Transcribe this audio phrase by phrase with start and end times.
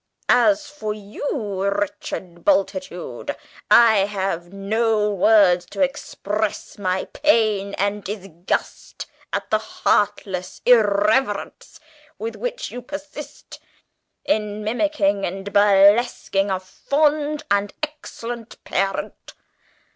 [0.29, 3.35] As for you, Richard Bultitude,
[3.69, 11.79] I have no words to express my pain and disgust at the heartless irreverence
[12.17, 13.59] with which you persist
[14.25, 19.35] in mimicking and burlesquing a fond and excellent parent.